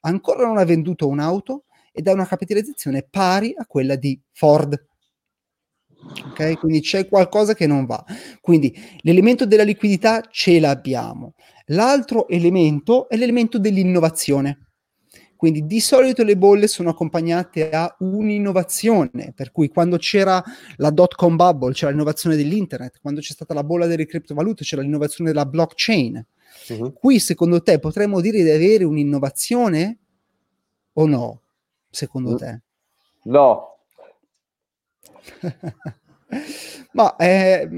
ancora 0.01 0.45
non 0.47 0.59
ha 0.59 0.65
venduto 0.65 1.07
un'auto 1.09 1.65
ed 1.93 2.07
ha 2.09 2.13
una 2.13 2.27
capitalizzazione 2.27 3.07
pari 3.09 3.55
a 3.57 3.65
quella 3.67 3.95
di 3.97 4.21
Ford. 4.33 4.87
Ok, 6.31 6.59
quindi 6.59 6.81
c'è 6.81 7.07
qualcosa 7.09 7.55
che 7.55 7.67
non 7.67 7.85
va. 7.85 8.03
Quindi 8.41 8.75
l'elemento 9.03 9.45
della 9.47 9.63
liquidità 9.65 10.23
ce 10.31 10.59
l'abbiamo. 10.59 11.35
L'altro 11.73 12.29
elemento 12.29 13.09
è 13.09 13.17
l'elemento 13.17 13.59
dell'innovazione. 13.59 14.67
Quindi 15.37 15.65
di 15.67 15.81
solito 15.81 16.23
le 16.23 16.37
bolle 16.37 16.67
sono 16.67 16.91
accompagnate 16.91 17.71
a 17.71 17.95
un'innovazione, 18.01 19.33
per 19.35 19.53
cui 19.53 19.69
quando 19.69 19.97
c'era 19.97 20.43
la 20.77 20.91
dot 20.91 21.15
com 21.15 21.35
bubble, 21.35 21.73
c'era 21.73 21.91
l'innovazione 21.91 22.37
dell'internet, 22.37 22.99
quando 23.01 23.21
c'è 23.21 23.33
stata 23.33 23.55
la 23.55 23.65
bolla 23.65 23.87
delle 23.87 24.05
criptovalute, 24.05 24.65
c'era 24.65 24.83
l'innovazione 24.83 25.31
della 25.31 25.47
blockchain. 25.47 26.27
Mhm. 26.69 26.93
Qui 26.93 27.19
secondo 27.21 27.63
te 27.63 27.79
potremmo 27.79 28.21
dire 28.21 28.43
di 28.43 28.51
avere 28.51 28.85
un'innovazione 28.85 29.99
o 30.95 31.07
no? 31.07 31.41
Secondo 31.89 32.33
Mm. 32.33 32.37
te? 32.37 32.61
No, 33.23 33.79
Ma 36.93 37.15
eh, 37.17 37.69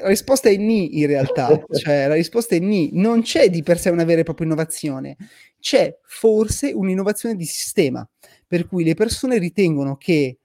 la 0.00 0.08
risposta 0.08 0.48
è 0.48 0.56
ni 0.56 0.98
in 1.00 1.06
realtà, 1.06 1.62
cioè 1.72 2.08
la 2.08 2.14
risposta 2.14 2.54
è 2.54 2.58
ni, 2.58 2.90
non 2.92 3.22
c'è 3.22 3.50
di 3.50 3.62
per 3.62 3.78
sé 3.78 3.90
una 3.90 4.04
vera 4.04 4.20
e 4.20 4.24
propria 4.24 4.46
innovazione, 4.46 5.16
c'è 5.58 5.98
forse 6.04 6.72
un'innovazione 6.72 7.36
di 7.36 7.44
sistema, 7.44 8.06
per 8.46 8.66
cui 8.66 8.84
le 8.84 8.94
persone 8.94 9.38
ritengono 9.38 9.96
che 9.96 10.38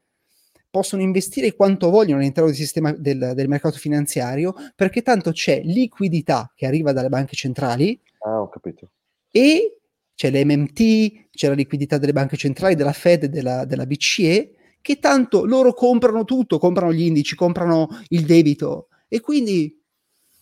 possono 0.70 1.02
investire 1.02 1.56
quanto 1.56 1.90
vogliono 1.90 2.20
all'interno 2.20 2.50
del 2.50 2.58
sistema 2.58 2.92
del, 2.92 3.32
del 3.34 3.48
mercato 3.48 3.78
finanziario 3.78 4.54
perché 4.76 5.02
tanto 5.02 5.32
c'è 5.32 5.62
liquidità 5.64 6.52
che 6.54 6.66
arriva 6.66 6.92
dalle 6.92 7.08
banche 7.08 7.34
centrali 7.38 7.98
ah, 8.26 8.42
ho 8.42 8.50
capito. 8.50 8.90
e 9.32 9.78
c'è 10.16 10.32
l'MMT, 10.32 11.30
c'è 11.32 11.50
la 11.50 11.54
liquidità 11.54 11.98
delle 11.98 12.14
banche 12.14 12.38
centrali, 12.38 12.76
della 12.76 12.94
Fed 12.94 13.26
della, 13.26 13.66
della 13.66 13.86
BCE, 13.86 14.55
che 14.86 15.00
tanto 15.00 15.46
loro 15.46 15.74
comprano 15.74 16.26
tutto, 16.26 16.60
comprano 16.60 16.94
gli 16.94 17.02
indici, 17.02 17.36
comprano 17.36 17.88
il 18.10 18.24
debito 18.24 18.90
e 19.08 19.20
quindi 19.20 19.82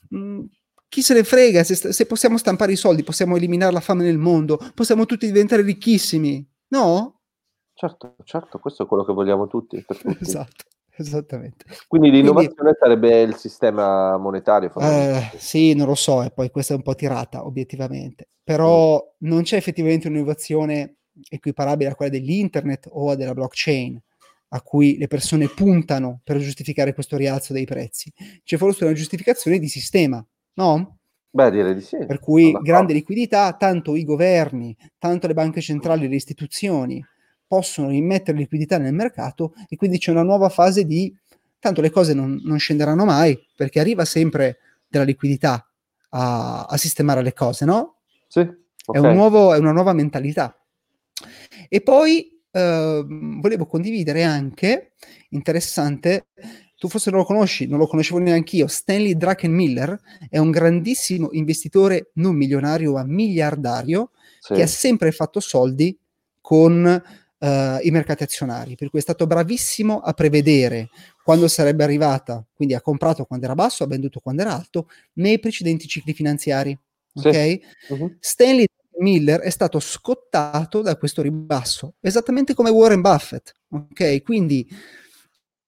mh, 0.10 0.42
chi 0.90 1.02
se 1.02 1.14
ne 1.14 1.24
frega, 1.24 1.64
se, 1.64 1.94
se 1.94 2.06
possiamo 2.06 2.38
stampare 2.38 2.74
i 2.74 2.76
soldi, 2.76 3.04
possiamo 3.04 3.38
eliminare 3.38 3.72
la 3.72 3.80
fame 3.80 4.04
nel 4.04 4.18
mondo, 4.18 4.60
possiamo 4.76 5.06
tutti 5.06 5.28
diventare 5.28 5.62
ricchissimi, 5.62 6.46
no? 6.72 7.22
Certo, 7.74 8.16
certo, 8.26 8.60
questo 8.60 8.84
è 8.84 8.86
quello 8.86 9.06
che 9.06 9.14
vogliamo 9.14 9.48
tutti. 9.48 9.82
tutti. 9.88 10.18
Esatto, 10.20 10.66
esattamente. 10.98 11.64
Quindi 11.88 12.12
l'innovazione 12.12 12.76
sarebbe 12.78 13.22
il 13.22 13.36
sistema 13.36 14.18
monetario. 14.18 14.74
Eh, 14.76 15.32
sì, 15.38 15.74
non 15.74 15.88
lo 15.88 15.96
so, 15.96 16.22
e 16.22 16.32
poi 16.32 16.52
questa 16.52 16.74
è 16.74 16.76
un 16.76 16.84
po' 16.84 16.96
tirata, 16.96 17.46
obiettivamente. 17.46 18.28
Però 18.44 19.02
non 19.20 19.44
c'è 19.44 19.56
effettivamente 19.56 20.10
un'innovazione 20.10 20.98
equiparabile 21.30 21.92
a 21.92 21.96
quella 21.96 22.12
dell'internet 22.12 22.90
o 22.92 23.12
a 23.12 23.16
della 23.16 23.34
blockchain, 23.34 23.98
a 24.56 24.62
cui 24.62 24.98
le 24.98 25.08
persone 25.08 25.48
puntano 25.48 26.22
per 26.24 26.38
giustificare 26.38 26.94
questo 26.94 27.18
rialzo 27.18 27.54
dei 27.54 27.66
prezzi. 27.66 28.12
C'è 28.44 28.58
forse 28.58 28.84
una 28.84 28.94
giustificazione 28.94 29.58
di 29.58 29.68
sistema, 29.68 30.24
no? 30.56 30.98
Beh, 31.32 31.50
direi 31.50 31.74
di 31.74 31.82
sì. 31.82 31.98
Per 32.06 32.20
cui 32.20 32.46
d'accordo. 32.52 32.68
grande 32.68 32.94
liquidità, 32.94 33.52
tanto 33.54 33.96
i 33.96 34.04
governi, 34.04 34.76
tanto 35.00 35.26
le 35.26 35.34
banche 35.34 35.60
centrali 35.60 36.06
e 36.06 36.08
le 36.08 36.16
istituzioni 36.16 37.04
possono 37.48 37.92
immettere 37.92 38.38
liquidità 38.38 38.78
nel 38.78 38.94
mercato 38.94 39.54
e 39.68 39.76
quindi 39.76 39.98
c'è 39.98 40.12
una 40.12 40.24
nuova 40.24 40.50
fase 40.50 40.86
di 40.86 41.16
tanto 41.58 41.82
le 41.82 41.90
cose 41.90 42.14
non, 42.14 42.40
non 42.44 42.60
scenderanno 42.60 43.06
mai 43.06 43.40
perché 43.56 43.80
arriva 43.80 44.06
sempre 44.06 44.58
della 44.88 45.04
liquidità 45.04 45.68
a, 46.10 46.66
a 46.66 46.78
sistemare 46.78 47.24
le 47.24 47.34
cose, 47.34 47.66
no? 47.66 48.02
Sì, 48.28 48.42
È, 48.42 48.54
ok. 48.86 49.02
un 49.02 49.14
nuovo- 49.14 49.54
è 49.56 49.58
una 49.58 49.72
nuova 49.72 49.94
mentalità. 49.94 50.56
E 51.70 51.82
poi 51.82 52.33
ehm, 52.54 53.42
volevo 53.42 53.66
condividere 53.66 54.24
anche, 54.24 54.94
interessante, 55.30 56.28
tu 56.78 56.88
forse 56.90 57.10
non 57.12 57.20
lo 57.22 57.26
conosci, 57.26 57.68
non 57.68 57.80
lo 57.80 57.88
conoscevo 57.88 58.20
neanche 58.20 58.58
io, 58.58 58.68
Stanley 58.68 59.16
Druckenmiller 59.18 60.00
è 60.30 60.38
un 60.38 60.52
grandissimo 60.52 61.30
investitore 61.32 62.12
non 62.16 62.36
milionario 62.36 62.94
ma 62.94 63.04
miliardario 63.06 64.12
Sì. 64.40 64.54
che 64.56 64.62
ha 64.64 64.68
sempre 64.68 65.12
fatto 65.14 65.40
soldi 65.40 65.98
con 66.42 66.86
eh, 67.40 67.80
i 67.84 67.92
mercati 67.92 68.24
azionari, 68.24 68.76
per 68.76 68.90
cui 68.90 69.00
è 69.00 69.02
stato 69.02 69.26
bravissimo 69.28 70.00
a 70.02 70.14
prevedere 70.14 70.90
quando 71.24 71.48
sarebbe 71.48 71.84
arrivata, 71.86 72.46
quindi 72.54 72.74
ha 72.76 72.82
comprato 72.82 73.26
quando 73.26 73.46
era 73.46 73.56
basso, 73.56 73.84
ha 73.86 73.88
venduto 73.88 74.20
quando 74.20 74.42
era 74.42 74.54
alto, 74.54 74.90
nei 75.14 75.40
precedenti 75.40 75.88
cicli 75.88 76.14
finanziari. 76.14 76.78
Sì. 77.14 77.28
Ok? 77.30 77.60
Mhm. 77.90 78.18
Stanley 78.20 78.66
Miller 79.00 79.40
è 79.42 79.50
stato 79.50 79.80
scottato 79.80 80.82
da 80.82 80.96
questo 80.98 81.22
ribasso, 81.22 81.96
esattamente 82.00 82.54
come 82.54 82.70
Warren 82.70 83.02
Buffett. 83.02 83.54
Ok? 83.70 84.22
Quindi 84.24 84.68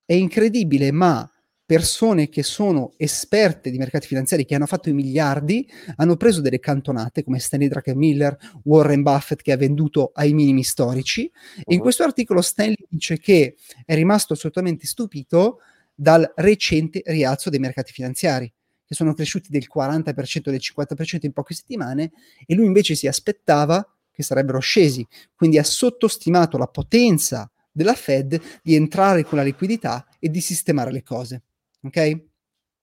è 0.04 0.14
incredibile, 0.14 0.92
ma 0.92 1.28
persone 1.64 2.28
che 2.28 2.44
sono 2.44 2.92
esperte 2.96 3.70
di 3.70 3.78
mercati 3.78 4.06
finanziari, 4.06 4.44
che 4.44 4.54
hanno 4.54 4.66
fatto 4.66 4.88
i 4.88 4.92
miliardi, 4.92 5.68
hanno 5.96 6.16
preso 6.16 6.40
delle 6.40 6.60
cantonate 6.60 7.24
come 7.24 7.40
Stanley 7.40 7.66
Druckenmiller, 7.68 8.36
Warren 8.62 9.02
Buffett 9.02 9.42
che 9.42 9.50
ha 9.50 9.56
venduto 9.56 10.12
ai 10.14 10.32
minimi 10.32 10.62
storici. 10.62 11.24
E 11.56 11.62
in 11.72 11.76
Mhm. 11.78 11.82
questo 11.82 12.04
articolo 12.04 12.40
Stanley 12.40 12.76
dice 12.88 13.18
che 13.18 13.56
è 13.84 13.94
rimasto 13.96 14.34
assolutamente 14.34 14.86
stupito 14.86 15.58
dal 15.92 16.30
recente 16.36 17.02
rialzo 17.04 17.50
dei 17.50 17.58
mercati 17.58 17.90
finanziari, 17.92 18.52
che 18.86 18.94
sono 18.94 19.14
cresciuti 19.14 19.50
del 19.50 19.66
40% 19.72 20.50
del 20.50 20.60
50% 20.62 21.26
in 21.26 21.32
poche 21.32 21.54
settimane, 21.54 22.12
e 22.46 22.54
lui 22.54 22.66
invece 22.66 22.94
si 22.94 23.06
aspettava 23.06 23.86
che 24.12 24.22
sarebbero 24.22 24.60
scesi. 24.60 25.06
Quindi 25.34 25.58
ha 25.58 25.64
sottostimato 25.64 26.56
la 26.56 26.68
potenza 26.68 27.50
della 27.70 27.94
Fed 27.94 28.40
di 28.62 28.74
entrare 28.74 29.24
con 29.24 29.36
la 29.38 29.44
liquidità 29.44 30.06
e 30.18 30.30
di 30.30 30.40
sistemare 30.40 30.92
le 30.92 31.02
cose. 31.02 31.42
Ok? 31.82 32.24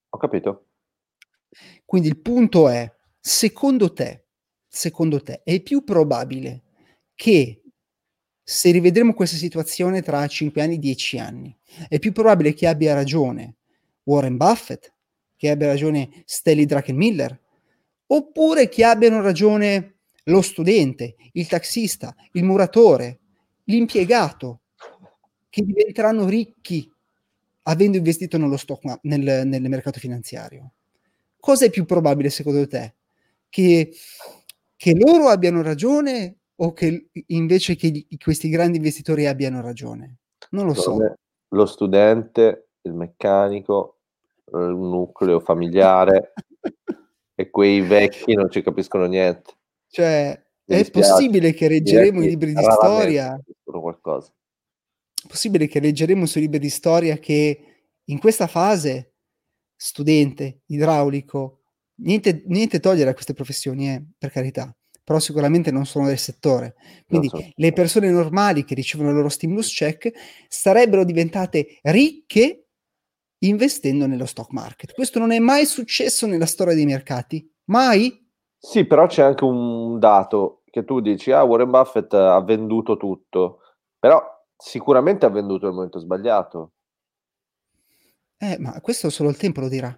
Ho 0.10 0.18
capito. 0.18 0.68
Quindi 1.86 2.10
il 2.10 2.20
punto 2.20 2.70
è, 2.70 2.92
secondo 3.20 3.94
te, 3.94 4.26
secondo 4.68 5.22
te, 5.22 5.42
è 5.44 5.62
più 5.62 5.84
probabile 5.84 6.64
che 7.16 7.64
se 8.44 8.72
rivedremo 8.72 9.14
questa 9.14 9.38
situazione 9.38 10.02
tra 10.02 10.28
5 10.28 10.62
anni, 10.62 10.78
10 10.78 11.18
anni, 11.18 11.58
è 11.88 11.98
più 11.98 12.12
probabile 12.12 12.54
che 12.54 12.68
abbia 12.68 12.94
ragione 12.94 13.56
Warren 14.04 14.38
Buffett, 14.38 14.93
che 15.44 15.50
abbia 15.50 15.68
ragione 15.68 16.24
Stanley 16.24 16.64
Druckenmiller, 16.64 17.38
oppure 18.08 18.70
che 18.70 18.86
abbiano 18.86 19.22
ragione 19.22 19.96
lo 20.24 20.42
studente, 20.42 21.18
il 21.34 21.48
taxista, 21.48 22.16
il 22.32 22.46
muratore, 22.46 23.20
l'impiegato, 23.66 24.62
che 25.50 25.62
diventeranno 25.64 26.26
ricchi 26.30 26.90
avendo 27.64 27.98
investito 27.98 28.38
nello 28.38 28.56
stock, 28.56 29.00
nel, 29.02 29.46
nel 29.46 29.68
mercato 29.68 30.00
finanziario. 30.00 30.72
Cosa 31.38 31.66
è 31.66 31.70
più 31.70 31.84
probabile 31.84 32.30
secondo 32.30 32.66
te? 32.66 32.94
Che, 33.50 33.94
che 34.78 34.96
loro 34.96 35.28
abbiano 35.28 35.62
ragione 35.62 36.38
o 36.56 36.72
che 36.72 37.10
invece 37.28 37.76
che 37.76 37.90
gli- 37.90 38.18
questi 38.18 38.48
grandi 38.48 38.78
investitori 38.78 39.26
abbiano 39.26 39.60
ragione? 39.60 40.20
Non 40.52 40.68
lo 40.68 40.74
so. 40.74 40.98
Lo 41.50 41.66
studente, 41.66 42.70
il 42.84 42.94
meccanico, 42.94 43.98
il 44.52 44.76
nucleo 44.76 45.40
familiare 45.40 46.34
e 47.36 47.50
quei 47.50 47.82
vecchi 47.82 48.34
non 48.34 48.50
ci 48.50 48.62
capiscono 48.62 49.06
niente. 49.06 49.54
Cioè, 49.88 50.42
è 50.66 50.90
possibile 50.90 51.54
che 51.54 51.68
leggeremo 51.68 52.24
i 52.24 52.30
libri 52.30 52.54
di 52.54 52.64
storia? 52.64 53.40
Qualcosa. 53.64 54.32
È 55.24 55.28
possibile 55.28 55.68
che 55.68 55.80
leggeremo 55.80 56.26
sui 56.26 56.42
libri 56.42 56.60
di 56.60 56.70
storia 56.70 57.18
che 57.18 57.88
in 58.06 58.20
questa 58.20 58.48
fase 58.48 59.14
studente, 59.76 60.62
idraulico, 60.68 61.64
niente, 61.96 62.44
niente 62.48 62.80
togliere 62.80 63.10
a 63.10 63.14
queste 63.14 63.34
professioni, 63.34 63.90
eh, 63.90 64.04
per 64.18 64.32
carità, 64.32 64.76
però 65.04 65.20
sicuramente 65.20 65.72
non 65.72 65.86
sono 65.86 66.08
del 66.08 66.18
settore. 66.18 66.76
Quindi 67.06 67.28
so. 67.28 67.44
le 67.54 67.74
persone 67.74 68.10
normali 68.10 68.64
che 68.64 68.76
ricevono 68.76 69.10
il 69.10 69.16
loro 69.16 69.30
stimulus 69.30 69.74
check 69.74 70.12
sarebbero 70.48 71.04
diventate 71.04 71.80
ricche 71.84 72.63
investendo 73.48 74.08
nello 74.08 74.26
stock 74.26 74.52
market. 74.52 74.94
Questo 74.94 75.20
non 75.20 75.32
è 75.32 75.40
mai 75.40 75.66
successo 75.66 76.28
nella 76.28 76.46
storia 76.46 76.74
dei 76.74 76.86
mercati, 76.86 77.50
mai. 77.66 78.22
Sì, 78.58 78.86
però 78.86 79.08
c'è 79.08 79.24
anche 79.24 79.44
un 79.44 80.00
dato 80.00 80.64
che 80.70 80.86
tu 80.86 81.00
dici, 81.00 81.32
ah, 81.32 81.44
Warren 81.44 81.70
Buffett 81.70 82.14
ha 82.14 82.42
venduto 82.42 82.98
tutto, 82.98 83.60
però 84.00 84.22
sicuramente 84.56 85.26
ha 85.26 85.30
venduto 85.30 85.66
nel 85.66 85.76
momento 85.76 86.00
sbagliato. 86.00 86.72
Eh, 88.38 88.58
ma 88.60 88.80
questo 88.82 89.10
solo 89.10 89.30
il 89.30 89.38
tempo 89.38 89.62
lo 89.62 89.70
dirà. 89.70 89.98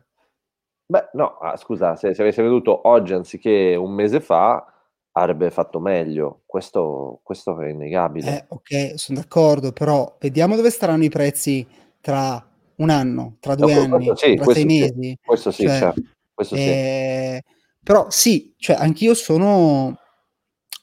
Beh, 0.88 1.10
no, 1.14 1.38
ah, 1.38 1.56
scusa, 1.58 1.96
se, 1.96 2.14
se 2.14 2.22
avesse 2.22 2.44
veduto 2.44 2.88
oggi 2.88 3.14
anziché 3.14 3.76
un 3.76 3.92
mese 3.92 4.20
fa, 4.20 4.72
avrebbe 5.14 5.50
fatto 5.50 5.80
meglio. 5.80 6.42
Questo, 6.46 7.22
questo 7.24 7.60
è 7.60 7.70
innegabile. 7.70 8.38
Eh, 8.38 8.46
ok, 8.50 9.00
sono 9.00 9.20
d'accordo, 9.20 9.72
però 9.72 10.18
vediamo 10.20 10.56
dove 10.56 10.70
staranno 10.70 11.04
i 11.04 11.10
prezzi 11.10 11.66
tra 12.02 12.46
un 12.78 12.90
anno, 12.90 13.38
tra 13.40 13.56
due 13.56 13.74
no, 13.74 13.96
anni, 13.96 14.12
sì, 14.16 14.36
tra 14.36 14.46
sei 14.46 14.56
sì, 14.56 14.66
mesi. 14.66 15.18
Questo 15.24 15.52
sì, 15.52 15.64
cioè, 15.64 15.80
certo. 15.80 16.02
questo 16.34 16.56
eh, 16.56 17.42
sì. 17.44 17.54
Però 17.84 18.10
sì, 18.10 18.54
cioè, 18.58 18.76
anch'io 18.78 19.14
sono, 19.14 20.00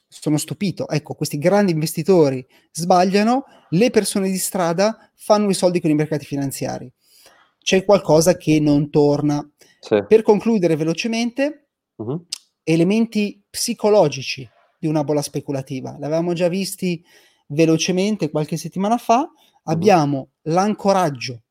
sono 0.07 0.37
stupito. 0.37 0.87
Ecco, 0.87 1.15
questi 1.15 1.37
grandi 1.37 1.73
investitori 1.73 2.45
sbagliano, 2.71 3.43
le 3.71 3.89
persone 3.89 4.29
di 4.29 4.37
strada 4.37 5.11
fanno 5.15 5.49
i 5.49 5.53
soldi 5.53 5.81
con 5.81 5.89
i 5.89 5.95
mercati 5.95 6.25
finanziari. 6.25 6.91
C'è 7.61 7.83
qualcosa 7.83 8.37
che 8.37 8.59
non 8.59 8.89
torna. 8.89 9.45
Sì. 9.79 10.01
Per 10.07 10.21
concludere 10.21 10.77
velocemente, 10.77 11.67
uh-huh. 11.95 12.25
elementi 12.63 13.43
psicologici 13.49 14.49
di 14.79 14.87
una 14.87 15.03
bolla 15.03 15.21
speculativa. 15.21 15.97
L'avevamo 15.99 16.31
già 16.31 16.47
visti 16.47 17.03
velocemente 17.47 18.29
qualche 18.29 18.55
settimana 18.55 18.97
fa. 18.97 19.19
Uh-huh. 19.19 19.29
Abbiamo 19.63 20.29
l'ancoraggio, 20.43 21.42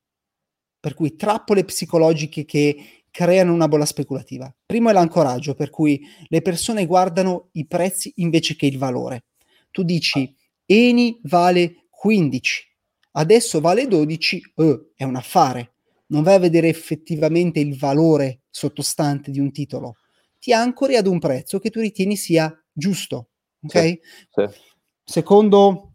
per 0.83 0.95
cui 0.95 1.15
trappole 1.15 1.65
psicologiche 1.65 2.45
che 2.45 3.05
creano 3.09 3.53
una 3.53 3.69
bolla 3.69 3.85
speculativa. 3.85 4.53
Primo 4.67 4.91
è 4.91 4.93
l'ancoraggio, 4.93 5.55
per 5.55 5.71
cui 5.71 6.05
le 6.27 6.43
persone 6.43 6.87
guardano 6.87 7.51
i 7.53 7.69
prezzi 7.69 8.13
invece 8.17 8.57
che 8.57 8.67
il 8.67 8.79
valore. 8.79 9.27
Tu 9.71 9.85
dici 9.85 10.35
Eni 10.67 11.21
vale 11.23 11.87
15, 11.89 12.65
adesso 13.13 13.61
vale 13.61 13.87
12, 13.87 14.43
eh, 14.57 14.91
è 14.97 15.05
un 15.05 15.15
affare. 15.15 15.75
Non 16.07 16.25
vai 16.25 16.35
a 16.35 16.41
vedere 16.41 16.67
effettivamente 16.67 17.61
il 17.61 17.79
valore 17.79 18.41
sottostante 18.51 19.31
di 19.31 19.39
un 19.39 19.53
titolo. 19.53 19.99
Ti 20.41 20.53
ancori 20.53 20.97
ad 20.97 21.07
un 21.07 21.21
prezzo 21.21 21.61
che 21.61 21.71
tu 21.71 21.79
ritieni 21.79 22.17
sia 22.17 22.53
giusto. 22.73 23.29
Ok? 23.63 23.79
Sì, 23.79 24.01
sì. 24.31 24.49
Secondo, 25.05 25.93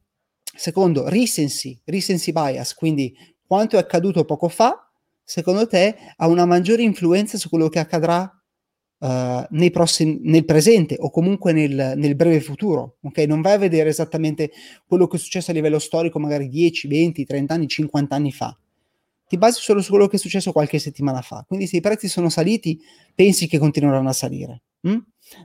secondo 0.56 1.10
recency, 1.10 1.78
recency 1.84 2.32
bias, 2.32 2.74
quindi 2.74 3.14
quanto 3.48 3.78
è 3.78 3.80
accaduto 3.80 4.26
poco 4.26 4.50
fa 4.50 4.88
secondo 5.24 5.68
te 5.68 5.96
ha 6.16 6.28
una 6.28 6.46
maggiore 6.46 6.84
influenza 6.84 7.38
su 7.38 7.50
quello 7.50 7.68
che 7.68 7.80
accadrà 7.80 8.32
uh, 9.00 9.46
nei 9.50 9.72
prossimi, 9.72 10.20
nel 10.24 10.46
presente 10.46 10.96
o 10.98 11.10
comunque 11.10 11.52
nel, 11.52 11.94
nel, 11.98 12.16
breve 12.16 12.40
futuro? 12.40 12.98
Ok, 13.02 13.18
non 13.20 13.42
vai 13.42 13.54
a 13.54 13.58
vedere 13.58 13.90
esattamente 13.90 14.52
quello 14.86 15.08
che 15.08 15.18
è 15.18 15.20
successo 15.20 15.52
a 15.52 15.54
livello 15.54 15.80
storico, 15.80 16.18
magari 16.18 16.48
10, 16.48 16.88
20, 16.88 17.26
30 17.26 17.54
anni, 17.54 17.68
50 17.68 18.16
anni 18.16 18.32
fa. 18.32 18.58
Ti 19.28 19.38
basi 19.38 19.62
solo 19.62 19.82
su 19.82 19.90
quello 19.90 20.08
che 20.08 20.16
è 20.16 20.20
successo 20.20 20.54
qualche 20.54 20.80
settimana 20.80 21.22
fa. 21.22 21.44
Quindi 21.46 21.68
se 21.68 21.76
i 21.76 21.82
prezzi 21.82 22.08
sono 22.08 22.30
saliti, 22.30 22.80
pensi 23.14 23.48
che 23.48 23.58
continueranno 23.58 24.08
a 24.08 24.14
salire. 24.14 24.62
Hm? 24.88 24.98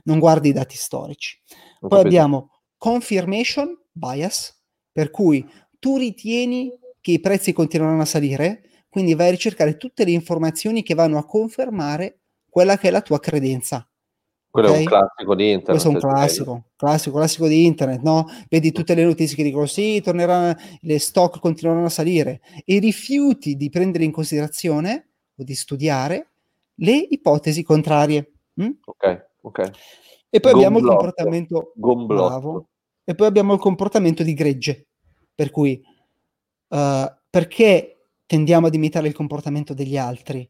Non 0.03 0.19
guardi 0.19 0.47
i 0.47 0.53
dati 0.53 0.77
storici. 0.77 1.37
Ho 1.81 1.89
Poi 1.89 2.03
capito. 2.03 2.07
abbiamo 2.07 2.49
confirmation 2.77 3.77
bias, 3.91 4.57
per 4.93 5.11
cui 5.11 5.45
tu 5.79 5.97
ritieni 5.97 6.71
che 7.03 7.11
i 7.11 7.19
prezzi 7.19 7.51
continueranno 7.51 8.03
a 8.03 8.05
salire, 8.05 8.61
quindi 8.87 9.13
vai 9.13 9.27
a 9.27 9.31
ricercare 9.31 9.75
tutte 9.75 10.05
le 10.05 10.11
informazioni 10.11 10.83
che 10.83 10.93
vanno 10.93 11.17
a 11.17 11.25
confermare 11.25 12.19
quella 12.49 12.77
che 12.77 12.87
è 12.87 12.91
la 12.91 13.01
tua 13.01 13.19
credenza. 13.19 13.85
Quello 14.49 14.69
okay? 14.69 14.79
è 14.79 14.83
un 14.83 14.87
classico 14.87 15.35
di 15.35 15.51
internet. 15.51 15.69
Questo 15.69 15.89
è 15.89 15.91
un 15.91 15.99
classico, 15.99 16.63
classico, 16.77 17.17
classico 17.17 17.47
di 17.47 17.65
internet, 17.65 18.01
no? 18.03 18.25
Vedi 18.47 18.71
tutte 18.71 18.95
le 18.95 19.03
notizie 19.03 19.35
che 19.35 19.43
dicono 19.43 19.65
sì, 19.65 19.99
torneranno, 19.99 20.55
le 20.79 20.99
stock 20.99 21.39
continueranno 21.39 21.87
a 21.87 21.89
salire 21.89 22.39
e 22.63 22.79
rifiuti 22.79 23.57
di 23.57 23.69
prendere 23.69 24.05
in 24.05 24.11
considerazione 24.11 25.09
o 25.35 25.43
di 25.43 25.55
studiare 25.55 26.29
le 26.75 26.95
ipotesi 26.95 27.63
contrarie. 27.63 28.31
Mm? 28.61 28.71
Ok, 28.85 29.25
ok. 29.41 29.71
E 30.29 30.39
poi 30.39 30.51
abbiamo 30.53 30.79
il 30.79 30.85
comportamento 30.85 31.73
bravo, 31.75 32.69
e 33.03 33.13
poi 33.13 33.27
abbiamo 33.27 33.55
il 33.55 33.59
comportamento 33.59 34.23
di 34.23 34.33
gregge, 34.33 34.87
per 35.35 35.51
cui 35.51 35.83
uh, 36.73 37.11
perché 37.29 37.93
tendiamo 38.25 38.67
ad 38.67 38.73
imitare 38.73 39.07
il 39.07 39.13
comportamento 39.13 39.73
degli 39.73 39.97
altri. 39.97 40.49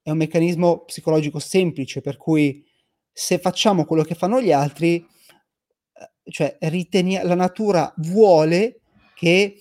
È 0.00 0.10
un 0.10 0.16
meccanismo 0.16 0.84
psicologico 0.84 1.38
semplice, 1.38 2.00
per 2.00 2.16
cui 2.16 2.64
se 3.12 3.38
facciamo 3.38 3.84
quello 3.84 4.02
che 4.02 4.14
fanno 4.14 4.40
gli 4.40 4.52
altri, 4.52 4.96
eh, 4.96 6.30
cioè 6.30 6.56
ritenia- 6.60 7.24
la 7.24 7.34
natura 7.34 7.92
vuole 7.98 8.80
che 9.14 9.56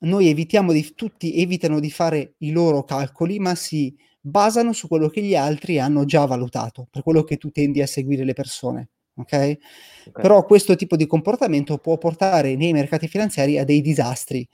noi 0.00 0.28
evitiamo 0.28 0.72
di, 0.72 0.94
tutti 0.94 1.34
evitano 1.34 1.80
di 1.80 1.90
fare 1.90 2.34
i 2.38 2.52
loro 2.52 2.84
calcoli, 2.84 3.38
ma 3.38 3.54
si 3.54 3.94
basano 4.18 4.72
su 4.72 4.88
quello 4.88 5.08
che 5.08 5.22
gli 5.22 5.34
altri 5.34 5.78
hanno 5.78 6.04
già 6.04 6.24
valutato, 6.24 6.86
per 6.90 7.02
quello 7.02 7.22
che 7.22 7.36
tu 7.36 7.50
tendi 7.50 7.82
a 7.82 7.86
seguire 7.86 8.24
le 8.24 8.32
persone. 8.32 8.90
Okay? 9.14 9.58
ok? 10.06 10.20
Però 10.22 10.44
questo 10.46 10.76
tipo 10.76 10.96
di 10.96 11.06
comportamento 11.06 11.76
può 11.78 11.98
portare 11.98 12.56
nei 12.56 12.72
mercati 12.72 13.08
finanziari 13.08 13.58
a 13.58 13.64
dei 13.64 13.82
disastri 13.82 14.48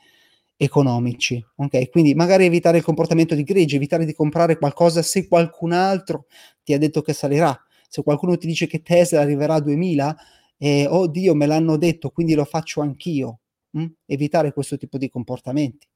economici. 0.57 1.45
Ok, 1.57 1.90
quindi 1.90 2.14
magari 2.14 2.45
evitare 2.45 2.79
il 2.79 2.85
comportamento 2.85 3.35
di 3.35 3.42
gregge, 3.42 3.77
evitare 3.77 4.05
di 4.05 4.14
comprare 4.14 4.57
qualcosa 4.59 5.03
se 5.03 5.29
qualcun 5.29 5.73
altro 5.73 6.27
ti 6.62 6.73
ha 6.73 6.79
detto 6.79 7.03
che 7.03 7.12
salirà. 7.12 7.57
Se 7.88 8.03
qualcuno 8.03 8.37
ti 8.37 8.47
dice 8.47 8.66
che 8.66 8.83
Tesla 8.83 9.21
arriverà 9.21 9.55
a 9.55 9.61
2000, 9.61 10.16
eh, 10.59 10.87
oh 10.87 11.07
Dio, 11.07 11.35
me 11.35 11.47
l'hanno 11.47 11.77
detto, 11.77 12.11
quindi 12.11 12.35
lo 12.35 12.45
faccio 12.45 12.81
anch'io. 12.81 13.40
Mm? 13.79 13.87
Evitare 14.07 14.53
questo 14.53 14.77
tipo 14.77 14.99
di 14.99 15.09
comportamenti. 15.09 15.87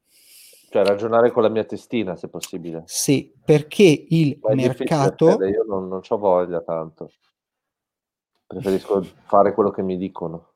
Cioè 0.69 0.85
ragionare 0.85 1.33
con 1.33 1.43
la 1.43 1.49
mia 1.49 1.65
testina, 1.65 2.15
se 2.15 2.29
possibile. 2.29 2.85
Sì, 2.87 3.33
perché 3.45 4.05
il 4.09 4.39
mercato... 4.55 5.43
Io 5.45 5.65
non, 5.67 5.89
non 5.89 6.01
ho 6.07 6.19
voglia 6.19 6.61
tanto. 6.61 7.11
Preferisco 8.47 9.03
fare 9.25 9.53
quello 9.53 9.71
che 9.71 9.83
mi 9.83 9.97
dicono 9.97 10.51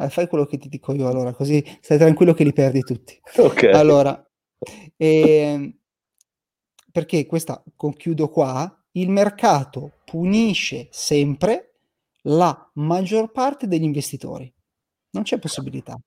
eh, 0.00 0.10
fai 0.10 0.28
quello 0.28 0.46
che 0.46 0.58
ti 0.58 0.68
dico 0.68 0.94
io 0.94 1.08
allora, 1.08 1.32
così 1.32 1.64
stai 1.80 1.98
tranquillo 1.98 2.34
che 2.34 2.44
li 2.44 2.52
perdi 2.52 2.80
tutti. 2.80 3.20
Ok. 3.36 3.64
Allora, 3.64 4.28
eh, 4.96 5.78
perché 6.90 7.26
questa 7.26 7.62
conchiudo 7.76 8.28
qua, 8.28 8.84
il 8.92 9.10
mercato 9.10 10.00
punisce 10.04 10.88
sempre 10.90 11.74
la 12.22 12.70
maggior 12.74 13.30
parte 13.30 13.66
degli 13.66 13.84
investitori. 13.84 14.52
Non 15.10 15.22
c'è 15.22 15.38
possibilità. 15.38 15.98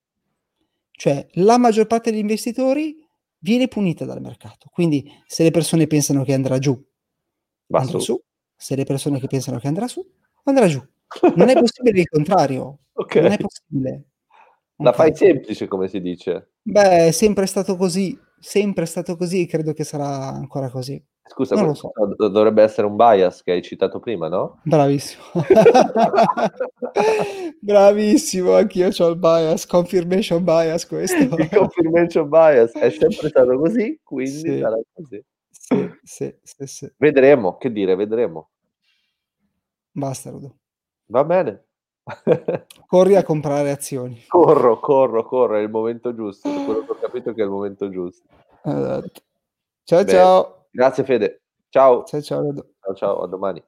Cioè, 0.91 1.27
la 1.33 1.57
maggior 1.57 1.87
parte 1.87 2.11
degli 2.11 2.19
investitori 2.19 2.95
viene 3.39 3.67
punita 3.67 4.05
dal 4.05 4.21
mercato. 4.21 4.69
Quindi, 4.71 5.09
se 5.25 5.43
le 5.43 5.51
persone 5.51 5.87
pensano 5.87 6.23
che 6.23 6.33
andrà 6.33 6.59
giù, 6.59 6.73
Va 7.67 7.79
andrà 7.79 7.99
su. 7.99 8.13
su. 8.13 8.23
Se 8.55 8.75
le 8.75 8.85
persone 8.85 9.19
che 9.19 9.27
pensano 9.27 9.59
che 9.59 9.67
andrà 9.67 9.87
su, 9.87 10.05
andrà 10.43 10.67
giù. 10.67 10.81
Non 11.35 11.49
è 11.49 11.53
possibile 11.53 12.01
il 12.01 12.07
contrario. 12.07 12.79
Okay. 12.93 13.21
Non 13.21 13.31
è 13.31 13.37
possibile. 13.37 14.05
La 14.77 14.89
okay. 14.89 15.09
fai 15.09 15.15
semplice, 15.15 15.67
come 15.67 15.87
si 15.87 16.01
dice. 16.01 16.53
Beh, 16.61 17.07
è 17.07 17.11
sempre 17.11 17.45
stato 17.45 17.75
così, 17.75 18.17
sempre 18.39 18.85
stato 18.85 19.15
così 19.15 19.41
e 19.41 19.47
credo 19.47 19.73
che 19.73 19.83
sarà 19.83 20.29
ancora 20.29 20.69
così. 20.69 21.03
Scusa, 21.25 21.55
non 21.55 21.67
lo 21.67 21.73
so. 21.73 21.93
dovrebbe 22.17 22.63
essere 22.63 22.85
un 22.85 22.97
bias 22.97 23.43
che 23.43 23.53
hai 23.53 23.61
citato 23.61 23.99
prima, 23.99 24.27
no? 24.27 24.59
Bravissimo. 24.63 25.23
Bravissimo, 27.61 28.53
anch'io 28.53 28.89
ho 28.95 29.07
il 29.07 29.17
bias, 29.17 29.65
confirmation 29.65 30.43
bias 30.43 30.85
questo. 30.85 31.37
Il 31.37 31.49
confirmation 31.49 32.27
bias 32.27 32.73
è 32.73 32.89
sempre 32.89 33.29
stato 33.29 33.57
così, 33.57 34.01
quindi 34.03 34.31
sì. 34.31 34.59
sarà 34.59 34.77
così. 34.91 35.23
Sì, 35.49 35.89
sì, 36.03 36.35
sì, 36.43 36.65
sì. 36.65 36.93
Vedremo, 36.97 37.55
che 37.55 37.71
dire, 37.71 37.95
vedremo. 37.95 38.49
Basta, 39.91 40.29
Rudo. 40.29 40.57
Va 41.13 41.23
bene. 41.23 41.65
Corri 42.87 43.15
a 43.15 43.23
comprare 43.23 43.69
azioni. 43.69 44.25
Corro, 44.27 44.79
corro, 44.79 45.23
corro, 45.23 45.57
è 45.57 45.61
il 45.61 45.69
momento 45.69 46.15
giusto. 46.15 46.49
Quello 46.49 46.83
che 46.85 46.91
ho 46.91 46.97
capito 46.99 47.33
che 47.35 47.41
è 47.41 47.45
il 47.45 47.51
momento 47.51 47.87
giusto. 47.91 48.25
Esatto. 48.63 49.21
Ciao, 49.83 50.03
Bene. 50.03 50.17
ciao. 50.17 50.65
Grazie 50.71 51.03
Fede. 51.03 51.43
Ciao. 51.69 52.03
Ciao, 52.05 52.21
ciao. 52.21 52.53
Ciao, 52.79 52.95
ciao, 52.95 53.21
a 53.21 53.27
domani. 53.27 53.63